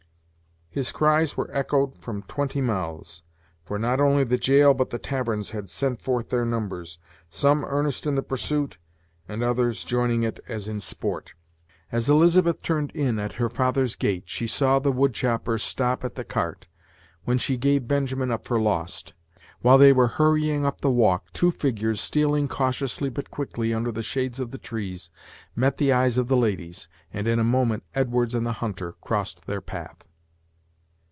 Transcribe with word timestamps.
His 0.73 0.93
cries 0.93 1.35
were 1.35 1.49
echoed 1.53 1.97
from 1.97 2.23
twenty 2.29 2.61
mouths, 2.61 3.23
for 3.61 3.77
not 3.77 3.99
only 3.99 4.23
the 4.23 4.37
jail 4.37 4.73
but 4.73 4.89
the 4.89 4.97
taverns 4.99 5.49
had 5.49 5.69
sent 5.69 5.99
forth 6.01 6.29
their 6.29 6.45
numbers, 6.45 6.97
some 7.29 7.65
earnest 7.65 8.07
in 8.07 8.15
the 8.15 8.23
pursuit, 8.23 8.77
and 9.27 9.43
others 9.43 9.83
joining 9.83 10.23
it 10.23 10.39
as 10.47 10.69
in 10.69 10.79
sport. 10.79 11.33
As 11.91 12.09
Elizabeth 12.09 12.63
turned 12.63 12.91
in 12.91 13.19
at 13.19 13.33
her 13.33 13.49
father's 13.49 13.97
gate 13.97 14.23
she 14.29 14.47
saw 14.47 14.79
the 14.79 14.93
wood 14.93 15.13
chopper 15.13 15.57
stop 15.57 16.05
at 16.05 16.15
the 16.15 16.23
cart, 16.23 16.67
when 17.25 17.37
she 17.37 17.57
gave 17.57 17.85
Benjamin 17.89 18.31
up 18.31 18.45
for 18.45 18.57
lost. 18.57 19.13
While 19.59 19.77
they 19.77 19.91
were 19.91 20.07
hurrying 20.07 20.65
up 20.65 20.79
the 20.79 20.89
walk, 20.89 21.33
two 21.33 21.51
figures, 21.51 21.99
stealing 21.99 22.47
cautiously 22.47 23.09
but 23.09 23.29
quickly 23.29 23.73
under 23.73 23.91
the 23.91 24.03
shades 24.03 24.39
of 24.39 24.51
the 24.51 24.57
trees, 24.57 25.09
met 25.53 25.75
the 25.75 25.91
eyes 25.91 26.17
of 26.17 26.29
the 26.29 26.37
ladies, 26.37 26.87
and 27.11 27.27
in 27.27 27.39
a 27.39 27.43
moment 27.43 27.83
Edwards 27.93 28.33
and 28.33 28.45
the 28.47 28.53
hunter 28.63 28.93
crossed 29.01 29.47
their 29.47 29.59
path. 29.59 30.05